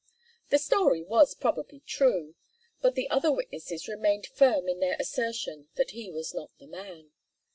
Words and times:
The 0.49 0.57
story 0.57 1.03
was 1.03 1.35
probably 1.35 1.81
true, 1.81 2.33
but 2.81 2.95
the 2.95 3.07
other 3.11 3.31
witnesses 3.31 3.87
remained 3.87 4.25
firm 4.25 4.67
in 4.67 4.79
their 4.79 4.97
assertion 4.99 5.67
that 5.75 5.91
he 5.91 6.09
was 6.09 6.33
not 6.33 6.49
the 6.57 6.65
man. 6.65 7.11